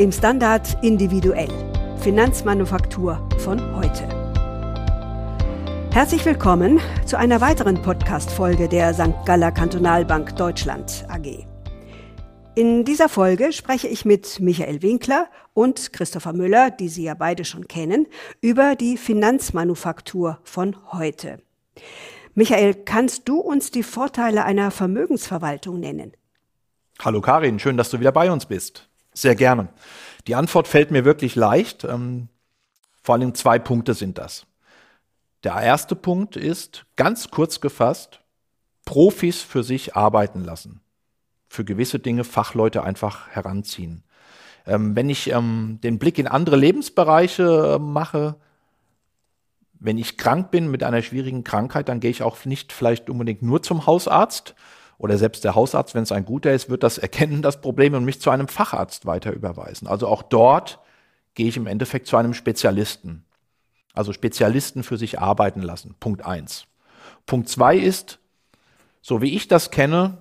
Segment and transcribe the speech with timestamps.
[0.00, 1.50] Im Standard individuell.
[1.98, 4.08] Finanzmanufaktur von heute.
[5.92, 9.12] Herzlich willkommen zu einer weiteren Podcast-Folge der St.
[9.26, 11.44] Galler Kantonalbank Deutschland AG.
[12.54, 17.44] In dieser Folge spreche ich mit Michael Winkler und Christopher Müller, die Sie ja beide
[17.44, 18.06] schon kennen,
[18.40, 21.42] über die Finanzmanufaktur von heute.
[22.32, 26.12] Michael, kannst du uns die Vorteile einer Vermögensverwaltung nennen?
[27.00, 28.89] Hallo Karin, schön, dass du wieder bei uns bist.
[29.12, 29.68] Sehr gerne.
[30.26, 31.84] Die Antwort fällt mir wirklich leicht.
[31.84, 32.28] Ähm,
[33.02, 34.46] vor allem zwei Punkte sind das.
[35.42, 38.20] Der erste Punkt ist, ganz kurz gefasst,
[38.84, 40.80] Profis für sich arbeiten lassen.
[41.48, 44.04] Für gewisse Dinge Fachleute einfach heranziehen.
[44.66, 48.36] Ähm, wenn ich ähm, den Blick in andere Lebensbereiche mache,
[49.80, 53.42] wenn ich krank bin mit einer schwierigen Krankheit, dann gehe ich auch nicht vielleicht unbedingt
[53.42, 54.54] nur zum Hausarzt,
[55.00, 58.04] oder selbst der Hausarzt, wenn es ein guter ist, wird das erkennen, das Problem, und
[58.04, 59.88] mich zu einem Facharzt weiter überweisen.
[59.88, 60.78] Also auch dort
[61.32, 63.24] gehe ich im Endeffekt zu einem Spezialisten.
[63.94, 65.94] Also Spezialisten für sich arbeiten lassen.
[65.98, 66.66] Punkt eins.
[67.24, 68.18] Punkt zwei ist,
[69.00, 70.18] so wie ich das kenne,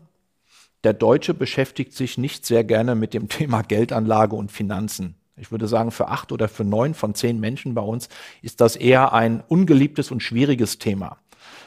[0.86, 5.16] der Deutsche beschäftigt sich nicht sehr gerne mit dem Thema Geldanlage und Finanzen.
[5.36, 8.08] Ich würde sagen, für acht oder für neun von zehn Menschen bei uns
[8.42, 11.17] ist das eher ein ungeliebtes und schwieriges Thema.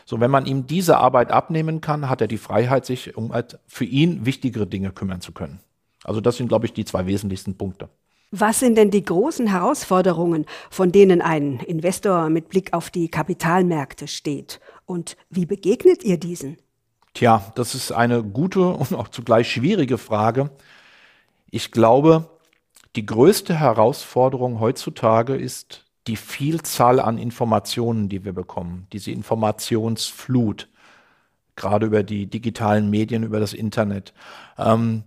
[0.04, 3.58] So, wenn man ihm diese Arbeit abnehmen kann, hat er die Freiheit, sich um halt
[3.66, 5.60] für ihn wichtigere Dinge kümmern zu können.
[6.04, 7.88] Also das sind, glaube ich, die zwei wesentlichsten Punkte.
[8.34, 14.08] Was sind denn die großen Herausforderungen, von denen ein Investor mit Blick auf die Kapitalmärkte
[14.08, 14.58] steht?
[14.86, 16.56] Und wie begegnet ihr diesen?
[17.12, 20.50] Tja, das ist eine gute und auch zugleich schwierige Frage.
[21.50, 22.30] Ich glaube,
[22.96, 30.68] die größte Herausforderung heutzutage ist die Vielzahl an Informationen, die wir bekommen, diese Informationsflut,
[31.54, 34.12] gerade über die digitalen Medien, über das Internet.
[34.58, 35.04] Ähm,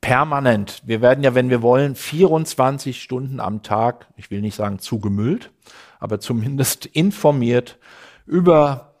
[0.00, 0.82] permanent.
[0.84, 5.50] Wir werden ja, wenn wir wollen, 24 Stunden am Tag, ich will nicht sagen zugemüllt,
[5.98, 7.78] aber zumindest informiert
[8.26, 8.93] über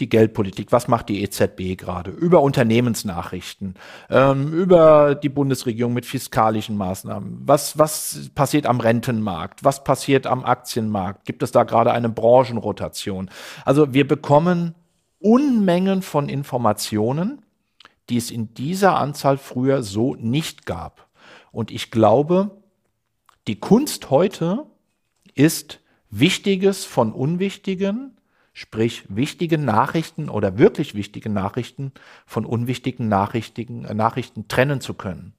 [0.00, 3.74] die Geldpolitik, was macht die EZB gerade, über Unternehmensnachrichten,
[4.08, 10.44] ähm, über die Bundesregierung mit fiskalischen Maßnahmen, was, was passiert am Rentenmarkt, was passiert am
[10.44, 13.30] Aktienmarkt, gibt es da gerade eine Branchenrotation.
[13.64, 14.74] Also wir bekommen
[15.18, 17.42] Unmengen von Informationen,
[18.08, 21.08] die es in dieser Anzahl früher so nicht gab.
[21.52, 22.62] Und ich glaube,
[23.46, 24.66] die Kunst heute
[25.34, 25.80] ist
[26.10, 28.16] Wichtiges von Unwichtigen,
[28.52, 31.92] sprich wichtige Nachrichten oder wirklich wichtige Nachrichten
[32.26, 35.34] von unwichtigen Nachrichten, äh, Nachrichten trennen zu können.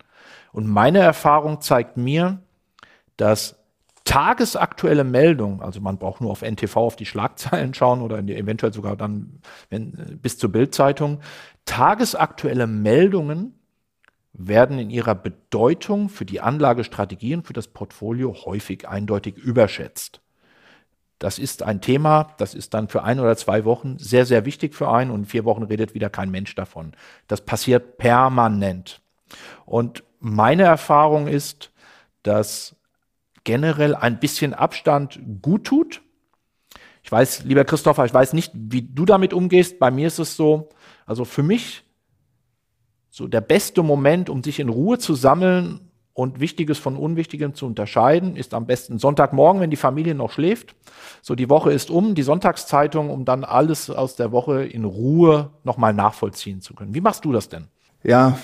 [0.51, 2.39] Und meine Erfahrung zeigt mir,
[3.17, 3.57] dass
[4.03, 8.95] tagesaktuelle Meldungen, also man braucht nur auf NTV auf die Schlagzeilen schauen oder eventuell sogar
[8.95, 11.19] dann wenn, äh, bis zur Bildzeitung,
[11.65, 13.55] tagesaktuelle Meldungen
[14.33, 20.21] werden in ihrer Bedeutung für die Anlagestrategien, für das Portfolio häufig eindeutig überschätzt.
[21.21, 24.73] Das ist ein Thema, das ist dann für ein oder zwei Wochen sehr, sehr wichtig
[24.73, 26.93] für einen und in vier Wochen redet wieder kein Mensch davon.
[27.27, 29.01] Das passiert permanent.
[29.67, 31.71] Und meine Erfahrung ist,
[32.23, 32.75] dass
[33.43, 36.01] generell ein bisschen Abstand gut tut.
[37.03, 39.77] Ich weiß, lieber Christopher, ich weiß nicht, wie du damit umgehst.
[39.77, 40.69] Bei mir ist es so,
[41.05, 41.83] also für mich
[43.11, 47.65] so der beste Moment, um sich in Ruhe zu sammeln und Wichtiges von Unwichtigem zu
[47.65, 50.75] unterscheiden, ist am besten Sonntagmorgen, wenn die Familie noch schläft.
[51.21, 55.51] So, die Woche ist um, die Sonntagszeitung, um dann alles aus der Woche in Ruhe
[55.63, 56.93] nochmal nachvollziehen zu können.
[56.93, 57.67] Wie machst du das denn?
[58.03, 58.37] Ja,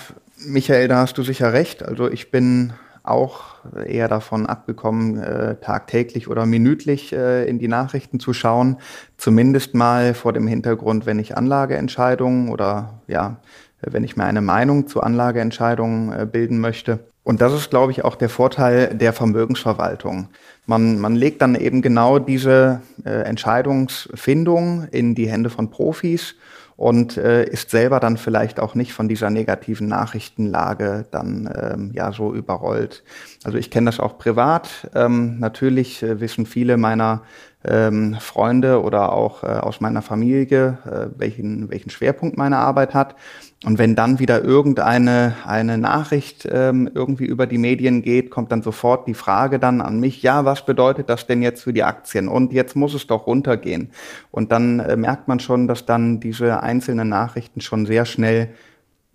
[0.46, 1.84] Michael, da hast du sicher recht.
[1.84, 2.74] Also ich bin
[3.04, 3.56] auch
[3.86, 8.78] eher davon abgekommen, äh, tagtäglich oder minütlich äh, in die Nachrichten zu schauen.
[9.18, 13.38] Zumindest mal vor dem Hintergrund, wenn ich Anlageentscheidungen oder ja,
[13.82, 17.00] wenn ich mir eine Meinung zu Anlageentscheidungen äh, bilden möchte.
[17.28, 20.30] Und das ist, glaube ich, auch der Vorteil der Vermögensverwaltung.
[20.66, 26.36] Man, man legt dann eben genau diese äh, Entscheidungsfindung in die Hände von Profis
[26.78, 32.14] und äh, ist selber dann vielleicht auch nicht von dieser negativen Nachrichtenlage dann ähm, ja
[32.14, 33.04] so überrollt.
[33.44, 34.90] Also ich kenne das auch privat.
[34.96, 37.24] Ähm, natürlich äh, wissen viele meiner
[37.66, 43.16] ähm, Freunde oder auch äh, aus meiner Familie, äh, welchen, welchen Schwerpunkt meine Arbeit hat.
[43.66, 48.62] Und wenn dann wieder irgendeine eine Nachricht ähm, irgendwie über die Medien geht, kommt dann
[48.62, 52.28] sofort die Frage dann an mich, ja, was bedeutet das denn jetzt für die Aktien?
[52.28, 53.90] Und jetzt muss es doch runtergehen.
[54.30, 58.50] Und dann äh, merkt man schon, dass dann diese einzelnen Nachrichten schon sehr schnell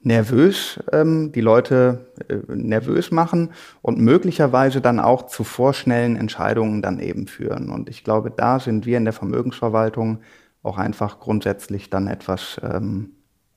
[0.03, 3.51] nervös, ähm, die Leute äh, nervös machen
[3.81, 7.71] und möglicherweise dann auch zu vorschnellen Entscheidungen dann eben führen.
[7.71, 10.19] Und ich glaube, da sind wir in der Vermögensverwaltung
[10.65, 13.13] auch einfach grundsätzlich dann etwas ähm,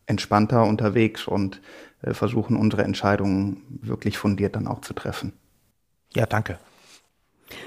[0.06, 1.62] entspannter unterwegs und
[2.02, 5.34] äh, versuchen unsere Entscheidungen wirklich fundiert dann auch zu treffen.
[6.14, 6.60] Ja, danke.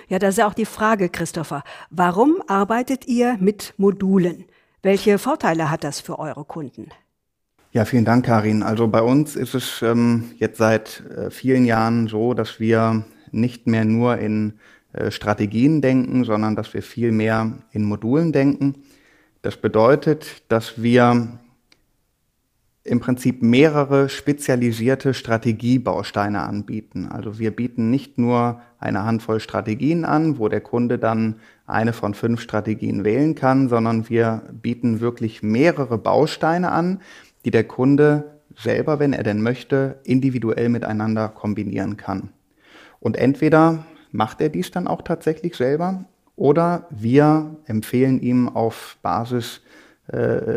[0.09, 1.63] Ja, das ist ja auch die Frage, Christopher.
[1.91, 4.45] Warum arbeitet ihr mit Modulen?
[4.83, 6.89] Welche Vorteile hat das für eure Kunden?
[7.73, 8.63] Ja, vielen Dank, Karin.
[8.63, 13.67] Also bei uns ist es ähm, jetzt seit äh, vielen Jahren so, dass wir nicht
[13.67, 14.59] mehr nur in
[14.93, 18.83] äh, Strategien denken, sondern dass wir viel mehr in Modulen denken.
[19.43, 21.39] Das bedeutet, dass wir
[22.89, 27.09] im Prinzip mehrere spezialisierte Strategiebausteine anbieten.
[27.11, 31.37] Also wir bieten nicht nur eine Handvoll Strategien an, wo der Kunde dann
[31.67, 37.01] eine von fünf Strategien wählen kann, sondern wir bieten wirklich mehrere Bausteine an,
[37.45, 38.25] die der Kunde
[38.57, 42.31] selber, wenn er denn möchte, individuell miteinander kombinieren kann.
[43.01, 46.05] Und entweder macht er dies dann auch tatsächlich selber
[46.37, 49.61] oder wir empfehlen ihm auf Basis
[50.13, 50.17] äh,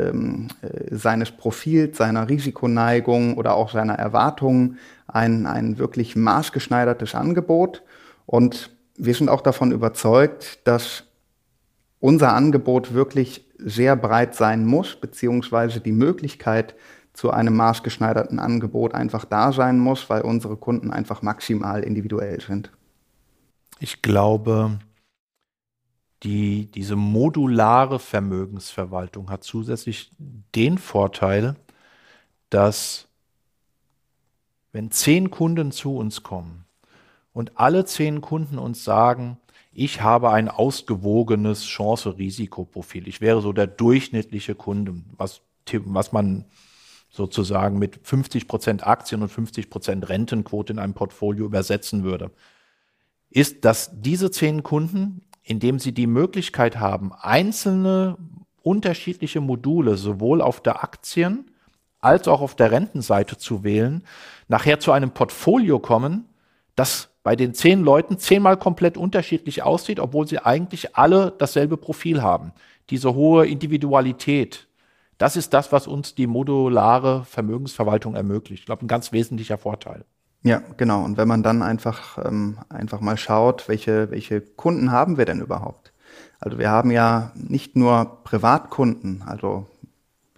[0.09, 4.77] ähm, äh, seines Profils, seiner Risikoneigung oder auch seiner Erwartungen
[5.07, 7.83] ein, ein wirklich maßgeschneidertes Angebot.
[8.25, 11.03] Und wir sind auch davon überzeugt, dass
[11.99, 16.75] unser Angebot wirklich sehr breit sein muss, beziehungsweise die Möglichkeit
[17.13, 22.71] zu einem maßgeschneiderten Angebot einfach da sein muss, weil unsere Kunden einfach maximal individuell sind.
[23.79, 24.79] Ich glaube,
[26.23, 30.11] die, diese modulare Vermögensverwaltung hat zusätzlich
[30.55, 31.55] den Vorteil,
[32.49, 33.07] dass
[34.71, 36.65] wenn zehn Kunden zu uns kommen
[37.33, 39.37] und alle zehn Kunden uns sagen,
[39.73, 43.07] ich habe ein ausgewogenes Chance-Risikoprofil.
[43.07, 45.41] Ich wäre so der durchschnittliche Kunde, was,
[45.85, 46.45] was man
[47.09, 52.31] sozusagen mit 50 Prozent Aktien und 50 Prozent Rentenquote in einem Portfolio übersetzen würde
[53.31, 55.21] ist, dass diese zehn Kunden,
[55.51, 58.17] indem sie die Möglichkeit haben, einzelne
[58.63, 61.51] unterschiedliche Module sowohl auf der Aktien
[61.99, 64.03] als auch auf der Rentenseite zu wählen,
[64.47, 66.25] nachher zu einem Portfolio kommen,
[66.75, 72.21] das bei den zehn Leuten zehnmal komplett unterschiedlich aussieht, obwohl sie eigentlich alle dasselbe Profil
[72.21, 72.53] haben.
[72.89, 74.69] Diese hohe Individualität,
[75.17, 78.61] das ist das, was uns die modulare Vermögensverwaltung ermöglicht.
[78.61, 80.05] Ich glaube, ein ganz wesentlicher Vorteil.
[80.43, 81.03] Ja, genau.
[81.03, 85.39] Und wenn man dann einfach, ähm, einfach mal schaut, welche, welche Kunden haben wir denn
[85.39, 85.93] überhaupt?
[86.39, 89.67] Also wir haben ja nicht nur Privatkunden, also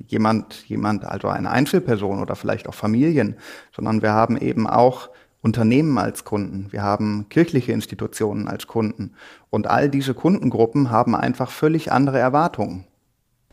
[0.05, 3.37] jemand, jemand, also eine Einzelperson oder vielleicht auch Familien,
[3.73, 5.09] sondern wir haben eben auch
[5.41, 9.13] Unternehmen als Kunden, wir haben kirchliche Institutionen als Kunden
[9.49, 12.85] und all diese Kundengruppen haben einfach völlig andere Erwartungen.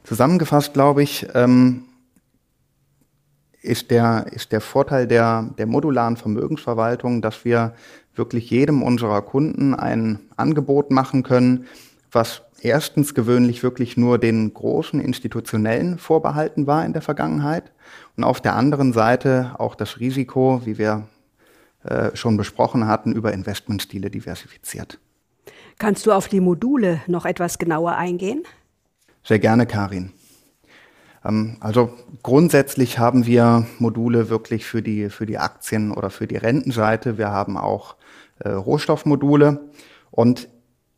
[0.04, 1.84] Zusammengefasst glaube ich, ähm,
[3.62, 7.74] ist der, ist der Vorteil der, der modularen Vermögensverwaltung, dass wir
[8.14, 11.66] wirklich jedem unserer Kunden ein Angebot machen können,
[12.10, 17.72] was erstens gewöhnlich wirklich nur den großen institutionellen vorbehalten war in der Vergangenheit
[18.16, 21.06] und auf der anderen Seite auch das Risiko, wie wir
[21.84, 24.98] äh, schon besprochen hatten, über Investmentstile diversifiziert.
[25.78, 28.42] Kannst du auf die Module noch etwas genauer eingehen?
[29.24, 30.12] Sehr gerne, Karin.
[31.24, 31.90] Ähm, also
[32.22, 37.18] grundsätzlich haben wir Module wirklich für die, für die Aktien- oder für die Rentenseite.
[37.18, 37.96] Wir haben auch
[38.38, 39.70] äh, Rohstoffmodule.
[40.10, 40.48] Und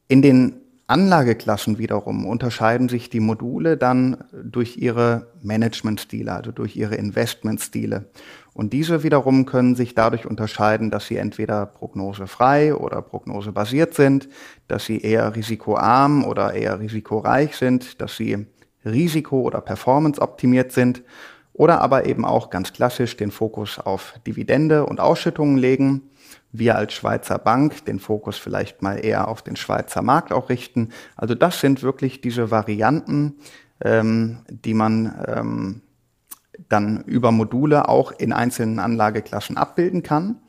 [0.08, 6.96] in den Anlageklassen wiederum unterscheiden sich die Module dann durch ihre Managementstile, also durch ihre
[6.96, 8.10] Investmentstile.
[8.52, 14.28] Und diese wiederum können sich dadurch unterscheiden, dass sie entweder prognosefrei oder prognosebasiert sind,
[14.68, 18.46] dass sie eher risikoarm oder eher risikoreich sind, dass sie
[18.84, 21.02] risiko- oder performance-optimiert sind
[21.52, 26.02] oder aber eben auch ganz klassisch den Fokus auf Dividende und Ausschüttungen legen.
[26.50, 30.90] Wir als Schweizer Bank den Fokus vielleicht mal eher auf den Schweizer Markt auch richten.
[31.16, 33.36] Also das sind wirklich diese Varianten,
[33.82, 35.82] ähm, die man ähm,
[36.68, 40.40] dann über Module auch in einzelnen Anlageklassen abbilden kann.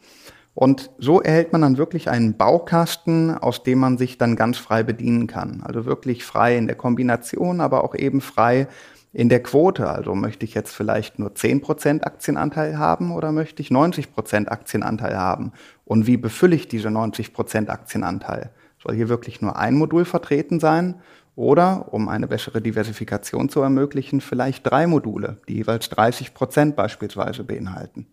[0.55, 4.83] Und so erhält man dann wirklich einen Baukasten, aus dem man sich dann ganz frei
[4.83, 5.63] bedienen kann.
[5.63, 8.67] Also wirklich frei in der Kombination, aber auch eben frei
[9.13, 9.89] in der Quote.
[9.89, 15.53] Also möchte ich jetzt vielleicht nur 10% Aktienanteil haben oder möchte ich 90% Aktienanteil haben?
[15.85, 18.51] Und wie befülle ich diese 90% Aktienanteil?
[18.81, 21.01] Soll hier wirklich nur ein Modul vertreten sein?
[21.35, 28.05] Oder, um eine bessere Diversifikation zu ermöglichen, vielleicht drei Module, die jeweils 30% beispielsweise beinhalten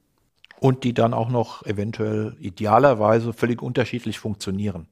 [0.61, 4.87] und die dann auch noch eventuell idealerweise völlig unterschiedlich funktionieren,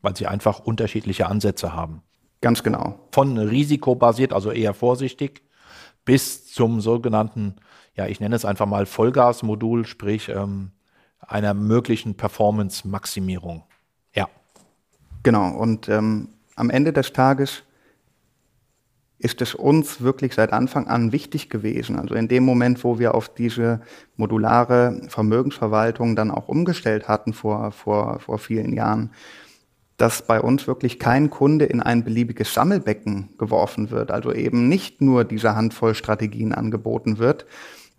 [0.00, 2.02] weil sie einfach unterschiedliche Ansätze haben.
[2.40, 3.00] Ganz genau.
[3.10, 5.42] Von risikobasiert, also eher vorsichtig,
[6.04, 7.56] bis zum sogenannten,
[7.94, 10.70] ja, ich nenne es einfach mal Vollgasmodul, sprich ähm,
[11.18, 13.64] einer möglichen Performance-Maximierung.
[14.14, 14.28] Ja.
[15.24, 15.50] Genau.
[15.50, 17.64] Und ähm, am Ende des Tages
[19.18, 21.98] ist es uns wirklich seit Anfang an wichtig gewesen.
[21.98, 23.80] Also in dem Moment, wo wir auf diese
[24.16, 29.10] modulare Vermögensverwaltung dann auch umgestellt hatten vor, vor, vor vielen Jahren,
[29.96, 34.12] dass bei uns wirklich kein Kunde in ein beliebiges Sammelbecken geworfen wird.
[34.12, 37.46] Also eben nicht nur diese Handvoll Strategien angeboten wird,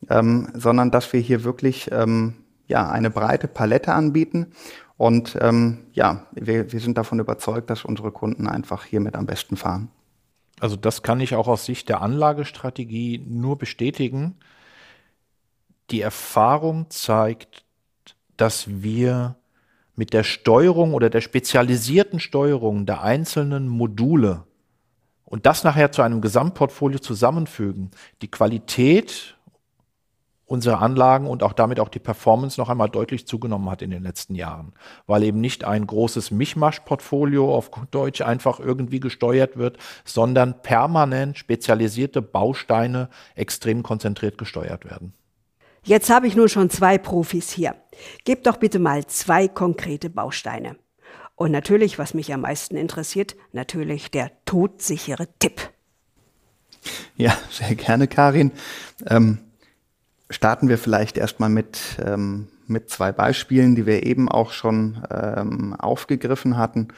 [0.09, 2.35] ähm, sondern dass wir hier wirklich ähm,
[2.67, 4.47] ja, eine breite Palette anbieten.
[4.95, 9.57] Und ähm, ja, wir, wir sind davon überzeugt, dass unsere Kunden einfach hiermit am besten
[9.57, 9.89] fahren.
[10.59, 14.37] Also das kann ich auch aus Sicht der Anlagestrategie nur bestätigen.
[15.89, 17.63] Die Erfahrung zeigt,
[18.37, 19.35] dass wir
[19.95, 24.45] mit der Steuerung oder der spezialisierten Steuerung der einzelnen Module
[25.25, 29.37] und das nachher zu einem Gesamtportfolio zusammenfügen, die Qualität
[30.49, 34.01] unsere Anlagen und auch damit auch die Performance noch einmal deutlich zugenommen hat in den
[34.01, 34.73] letzten Jahren,
[35.05, 42.21] weil eben nicht ein großes Mischmasch-Portfolio auf Deutsch einfach irgendwie gesteuert wird, sondern permanent spezialisierte
[42.21, 45.13] Bausteine extrem konzentriert gesteuert werden.
[45.83, 47.75] Jetzt habe ich nun schon zwei Profis hier.
[48.25, 50.77] Gebt doch bitte mal zwei konkrete Bausteine.
[51.35, 55.61] Und natürlich, was mich am meisten interessiert, natürlich der todsichere Tipp.
[57.15, 58.51] Ja, sehr gerne, Karin.
[59.07, 59.39] Ähm
[60.29, 65.73] starten wir vielleicht erstmal mit, ähm, mit zwei Beispielen, die wir eben auch schon ähm,
[65.73, 66.89] aufgegriffen hatten.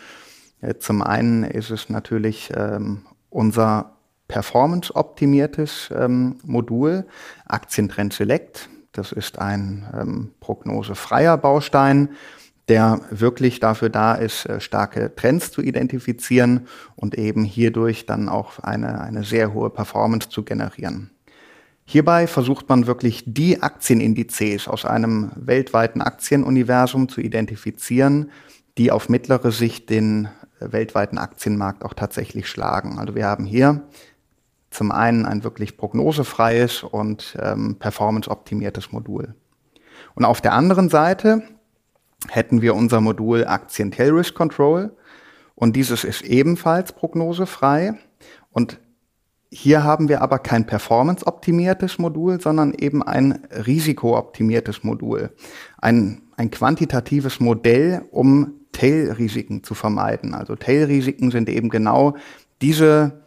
[0.62, 3.94] Äh, zum einen ist es natürlich ähm, unser
[4.28, 7.06] performance-optimiertes ähm, Modul
[7.46, 8.70] Aktientrend Select.
[8.92, 12.10] Das ist ein ähm, prognosefreier Baustein,
[12.68, 18.60] der wirklich dafür da ist, äh, starke Trends zu identifizieren und eben hierdurch dann auch
[18.60, 21.12] eine, eine sehr hohe Performance zu generieren.
[21.92, 28.32] Hierbei versucht man wirklich die Aktienindizes aus einem weltweiten Aktienuniversum zu identifizieren,
[28.78, 30.30] die auf mittlere Sicht den
[30.62, 32.98] weltweiten Aktienmarkt auch tatsächlich schlagen.
[32.98, 33.90] Also wir haben hier
[34.70, 39.36] zum einen ein wirklich prognosefreies und ähm, performanceoptimiertes Modul.
[40.16, 41.44] Und auf der anderen Seite
[42.30, 44.96] hätten wir unser Modul Aktien Tail Risk Control
[45.56, 47.96] und dieses ist ebenfalls prognosefrei
[48.50, 48.80] und
[49.54, 55.32] hier haben wir aber kein performance-optimiertes Modul, sondern eben ein risikooptimiertes Modul.
[55.78, 60.34] Ein, ein quantitatives Modell, um Tail-Risiken zu vermeiden.
[60.34, 62.16] Also Tail-Risiken sind eben genau
[62.62, 63.24] diese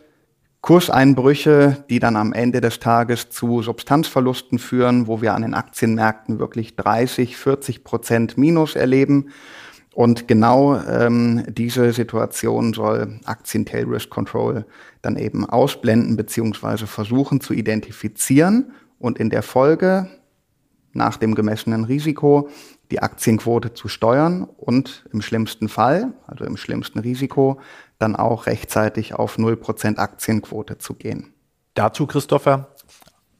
[0.63, 6.39] Kurseinbrüche, die dann am Ende des Tages zu Substanzverlusten führen, wo wir an den Aktienmärkten
[6.39, 9.29] wirklich 30, 40 Prozent Minus erleben.
[9.95, 14.67] Und genau ähm, diese Situation soll Aktien Tail Risk Control
[15.03, 20.09] dann eben ausblenden beziehungsweise versuchen zu identifizieren und in der Folge
[20.95, 22.49] nach dem gemessenen Risiko
[22.91, 27.61] die Aktienquote zu steuern und im schlimmsten Fall, also im schlimmsten Risiko,
[27.99, 31.33] dann auch rechtzeitig auf 0% Aktienquote zu gehen.
[31.75, 32.75] Dazu, Christopher,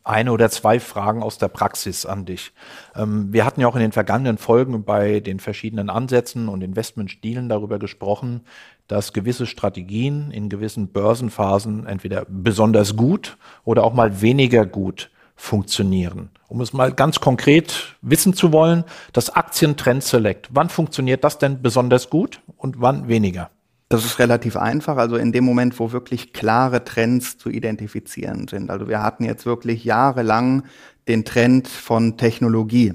[0.05, 2.53] eine oder zwei Fragen aus der Praxis an dich.
[2.95, 7.49] Ähm, wir hatten ja auch in den vergangenen Folgen bei den verschiedenen Ansätzen und Investmentstilen
[7.49, 8.43] darüber gesprochen,
[8.87, 16.31] dass gewisse Strategien in gewissen Börsenphasen entweder besonders gut oder auch mal weniger gut funktionieren.
[16.49, 21.63] Um es mal ganz konkret wissen zu wollen, das Aktientrend Select, wann funktioniert das denn
[21.63, 23.51] besonders gut und wann weniger?
[23.89, 28.71] Das ist relativ einfach, also in dem Moment, wo wirklich klare Trends zu identifizieren sind.
[28.71, 30.65] Also wir hatten jetzt wirklich jahrelang
[31.07, 32.95] den Trend von Technologie.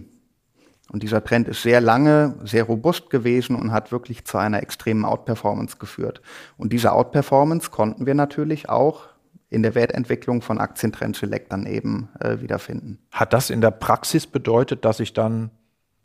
[0.91, 5.05] Und dieser Trend ist sehr lange, sehr robust gewesen und hat wirklich zu einer extremen
[5.05, 6.21] Outperformance geführt.
[6.57, 9.09] Und diese Outperformance konnten wir natürlich auch
[9.49, 12.99] in der Wertentwicklung von Aktientrend Select dann eben äh, wiederfinden.
[13.11, 15.51] Hat das in der Praxis bedeutet, dass ich dann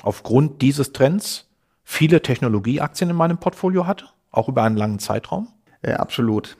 [0.02, 1.48] aufgrund dieses Trends
[1.82, 4.06] viele Technologieaktien in meinem Portfolio hatte?
[4.36, 5.48] Auch über einen langen Zeitraum?
[5.82, 6.56] Äh, absolut.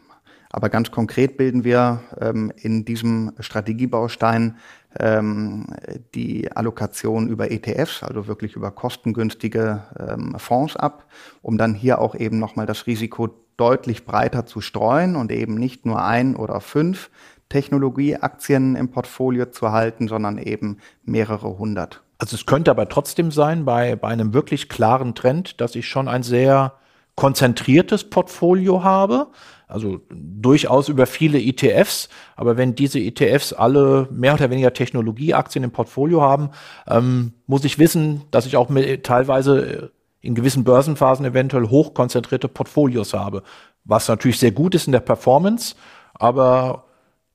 [0.50, 4.56] Aber ganz konkret bilden wir ähm, in diesem Strategiebaustein
[5.00, 5.66] ähm,
[6.14, 11.06] die Allokation über ETFs, also wirklich über kostengünstige ähm, Fonds ab,
[11.42, 15.86] um dann hier auch eben nochmal das Risiko deutlich breiter zu streuen und eben nicht
[15.86, 17.10] nur ein oder fünf
[17.48, 22.02] Technologieaktien im Portfolio zu halten, sondern eben mehrere hundert.
[22.18, 26.08] Also es könnte aber trotzdem sein, bei, bei einem wirklich klaren Trend, dass ich schon
[26.08, 26.74] ein sehr
[27.16, 29.28] konzentriertes Portfolio habe,
[29.68, 35.70] also durchaus über viele ETFs, aber wenn diese ETFs alle mehr oder weniger Technologieaktien im
[35.70, 36.50] Portfolio haben,
[36.88, 43.14] ähm, muss ich wissen, dass ich auch mit, teilweise in gewissen Börsenphasen eventuell hochkonzentrierte Portfolios
[43.14, 43.42] habe,
[43.84, 45.74] was natürlich sehr gut ist in der Performance,
[46.14, 46.84] aber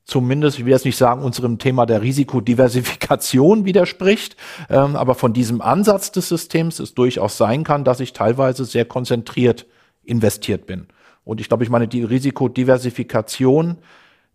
[0.09, 4.35] zumindest, ich will jetzt nicht sagen, unserem Thema der Risikodiversifikation widerspricht,
[4.69, 8.85] ähm, aber von diesem Ansatz des Systems es durchaus sein kann, dass ich teilweise sehr
[8.85, 9.65] konzentriert
[10.03, 10.87] investiert bin.
[11.23, 13.77] Und ich glaube, ich meine, die Risikodiversifikation,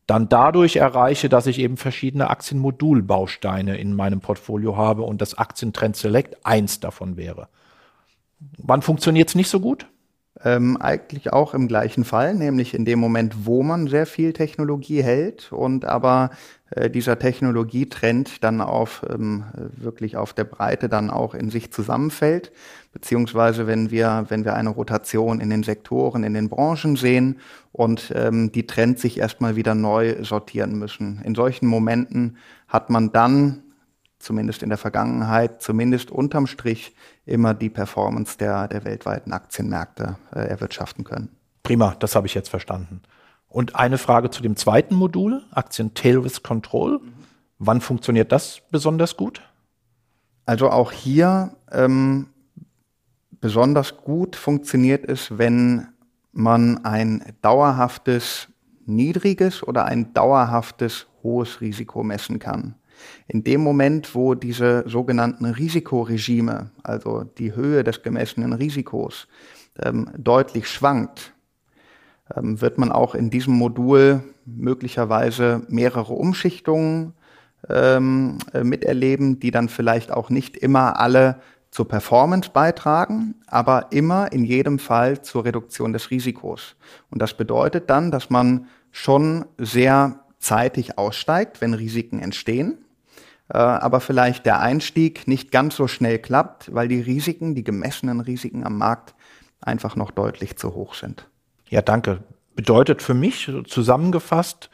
[0.06, 5.96] dann dadurch erreiche, dass ich eben verschiedene Aktienmodulbausteine in meinem Portfolio habe und das Aktientrend
[5.96, 7.48] Select eins davon wäre.
[8.58, 9.86] Wann funktioniert es nicht so gut?
[10.46, 15.02] Ähm, eigentlich auch im gleichen Fall, nämlich in dem Moment, wo man sehr viel Technologie
[15.02, 16.30] hält und aber
[16.70, 22.52] äh, dieser Technologietrend dann auf ähm, wirklich auf der Breite dann auch in sich zusammenfällt,
[22.92, 27.38] beziehungsweise wenn wir wenn wir eine Rotation in den Sektoren, in den Branchen sehen
[27.72, 31.22] und ähm, die Trends sich erstmal wieder neu sortieren müssen.
[31.24, 32.36] In solchen Momenten
[32.68, 33.63] hat man dann
[34.24, 36.94] zumindest in der Vergangenheit, zumindest unterm Strich
[37.26, 41.30] immer die Performance der, der weltweiten Aktienmärkte äh, erwirtschaften können.
[41.62, 43.02] Prima, das habe ich jetzt verstanden.
[43.48, 47.00] Und eine Frage zu dem zweiten Modul, Aktien Tail Risk Control.
[47.58, 49.42] Wann funktioniert das besonders gut?
[50.44, 52.26] Also auch hier ähm,
[53.40, 55.88] besonders gut funktioniert es, wenn
[56.32, 58.48] man ein dauerhaftes
[58.86, 62.74] niedriges oder ein dauerhaftes hohes Risiko messen kann.
[63.26, 69.28] In dem Moment, wo diese sogenannten Risikoregime, also die Höhe des gemessenen Risikos,
[69.82, 71.32] ähm, deutlich schwankt,
[72.34, 77.14] ähm, wird man auch in diesem Modul möglicherweise mehrere Umschichtungen
[77.68, 84.32] ähm, äh, miterleben, die dann vielleicht auch nicht immer alle zur Performance beitragen, aber immer
[84.32, 86.76] in jedem Fall zur Reduktion des Risikos.
[87.10, 92.83] Und das bedeutet dann, dass man schon sehr zeitig aussteigt, wenn Risiken entstehen
[93.58, 98.64] aber vielleicht der Einstieg nicht ganz so schnell klappt, weil die Risiken, die gemessenen Risiken
[98.64, 99.14] am Markt
[99.60, 101.28] einfach noch deutlich zu hoch sind.
[101.68, 102.22] Ja, danke.
[102.54, 104.70] Bedeutet für mich zusammengefasst,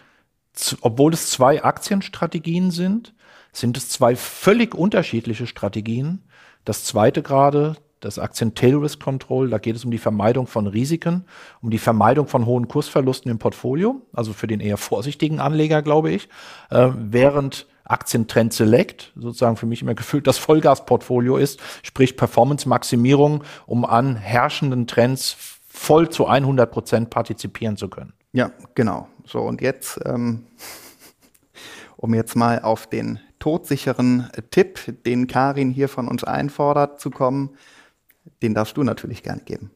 [0.81, 3.15] obwohl es zwei Aktienstrategien sind,
[3.53, 6.23] sind es zwei völlig unterschiedliche Strategien.
[6.65, 10.67] Das zweite gerade, das Aktien Tail Risk Control, da geht es um die Vermeidung von
[10.67, 11.25] Risiken,
[11.61, 16.11] um die Vermeidung von hohen Kursverlusten im Portfolio, also für den eher vorsichtigen Anleger, glaube
[16.11, 16.29] ich,
[16.71, 23.85] äh, während Aktientrend Select, sozusagen für mich immer gefühlt das Vollgasportfolio ist, sprich Performance-Maximierung, um
[23.85, 28.13] an herrschenden Trends voll zu 100 Prozent partizipieren zu können.
[28.33, 29.09] Ja, genau.
[29.25, 30.47] So, und jetzt, ähm,
[31.97, 37.57] um jetzt mal auf den todsicheren Tipp, den Karin hier von uns einfordert, zu kommen,
[38.43, 39.71] den darfst du natürlich gerne geben.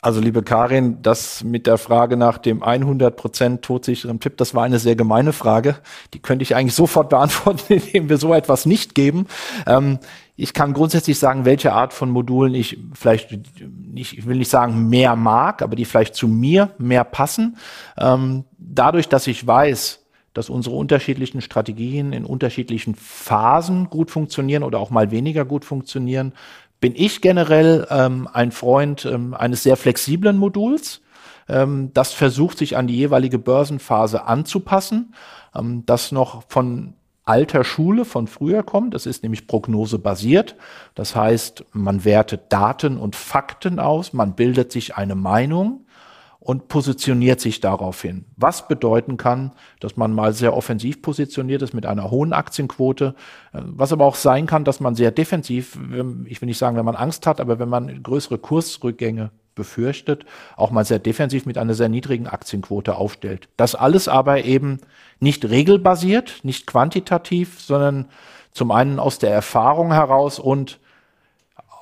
[0.00, 4.78] Also liebe Karin, das mit der Frage nach dem 100% todsicheren Tipp, das war eine
[4.78, 5.76] sehr gemeine Frage.
[6.14, 9.26] Die könnte ich eigentlich sofort beantworten, indem wir so etwas nicht geben.
[9.66, 9.98] Ähm,
[10.36, 13.36] ich kann grundsätzlich sagen, welche Art von Modulen ich vielleicht
[13.92, 17.56] nicht, ich will nicht sagen mehr mag, aber die vielleicht zu mir mehr passen.
[17.98, 24.78] Ähm, dadurch, dass ich weiß, dass unsere unterschiedlichen Strategien in unterschiedlichen Phasen gut funktionieren oder
[24.78, 26.32] auch mal weniger gut funktionieren,
[26.80, 31.00] bin ich generell ähm, ein Freund ähm, eines sehr flexiblen Moduls.
[31.48, 35.14] Ähm, das versucht sich an die jeweilige Börsenphase anzupassen,
[35.54, 38.94] ähm, das noch von alter Schule von früher kommt.
[38.94, 40.56] Das ist nämlich prognosebasiert.
[40.94, 45.84] Das heißt, man wertet Daten und Fakten aus, man bildet sich eine Meinung
[46.40, 48.24] und positioniert sich daraufhin.
[48.36, 53.14] Was bedeuten kann, dass man mal sehr offensiv positioniert ist mit einer hohen Aktienquote,
[53.52, 55.78] äh, was aber auch sein kann, dass man sehr defensiv,
[56.26, 60.24] ich will nicht sagen, wenn man Angst hat, aber wenn man größere Kursrückgänge befürchtet,
[60.56, 63.48] auch mal sehr defensiv mit einer sehr niedrigen Aktienquote aufstellt.
[63.56, 64.78] Das alles aber eben
[65.18, 68.08] nicht regelbasiert, nicht quantitativ, sondern
[68.52, 70.78] zum einen aus der Erfahrung heraus und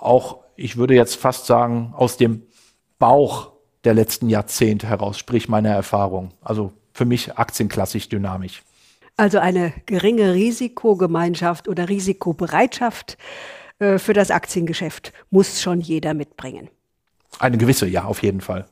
[0.00, 2.42] auch, ich würde jetzt fast sagen, aus dem
[2.98, 3.52] Bauch
[3.86, 6.32] der letzten Jahrzehnte heraus, sprich meiner Erfahrung.
[6.42, 8.62] Also für mich aktienklassisch dynamisch.
[9.16, 13.16] Also eine geringe Risikogemeinschaft oder Risikobereitschaft
[13.78, 16.68] äh, für das Aktiengeschäft muss schon jeder mitbringen.
[17.38, 18.66] Eine gewisse, ja, auf jeden Fall.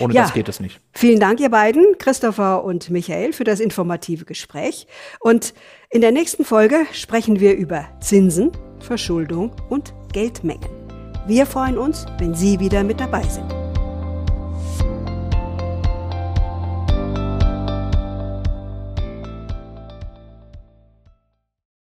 [0.00, 0.80] Ohne ja, das geht es nicht.
[0.92, 4.86] Vielen Dank, ihr beiden, Christopher und Michael, für das informative Gespräch.
[5.20, 5.54] Und
[5.90, 10.68] in der nächsten Folge sprechen wir über Zinsen, Verschuldung und Geldmengen.
[11.26, 13.67] Wir freuen uns, wenn Sie wieder mit dabei sind.